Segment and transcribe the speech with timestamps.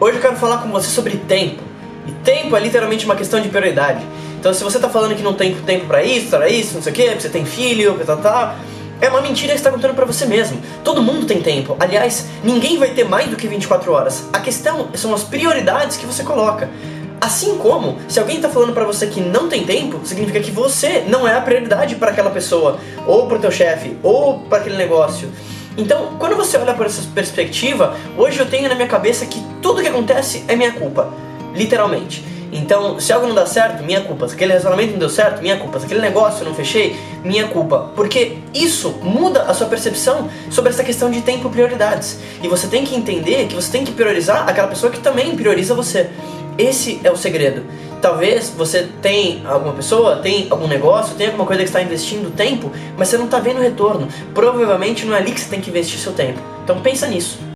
[0.00, 1.62] Hoje eu quero falar com você sobre tempo.
[2.06, 4.02] E tempo é literalmente uma questão de prioridade.
[4.38, 6.90] Então se você tá falando que não tem tempo para isso, para isso, não sei
[6.90, 8.54] o que, você tem filho, tal, tal,
[8.98, 10.58] é uma mentira que você tá contando para você mesmo.
[10.82, 11.76] Todo mundo tem tempo.
[11.78, 14.24] Aliás, ninguém vai ter mais do que 24 horas.
[14.32, 16.70] A questão são as prioridades que você coloca.
[17.20, 21.04] Assim como, se alguém está falando para você que não tem tempo, significa que você
[21.06, 24.78] não é a prioridade para aquela pessoa, ou para o teu chefe, ou para aquele
[24.78, 25.30] negócio.
[25.80, 29.80] Então, quando você olha por essa perspectiva, hoje eu tenho na minha cabeça que tudo
[29.80, 31.10] que acontece é minha culpa,
[31.54, 32.22] literalmente.
[32.52, 34.28] Então, se algo não dá certo, minha culpa.
[34.28, 35.78] Se aquele relacionamento não deu certo, minha culpa.
[35.78, 37.90] Se aquele negócio eu não fechei, minha culpa.
[37.94, 42.18] Porque isso muda a sua percepção sobre essa questão de tempo e prioridades.
[42.42, 45.74] E você tem que entender que você tem que priorizar aquela pessoa que também prioriza
[45.74, 46.10] você.
[46.58, 47.64] Esse é o segredo.
[48.02, 52.72] Talvez você tem alguma pessoa, tem algum negócio, tem alguma coisa que está investindo tempo,
[52.96, 54.08] mas você não está vendo retorno.
[54.34, 56.40] Provavelmente não é ali que você tem que investir seu tempo.
[56.64, 57.40] Então pensa nisso.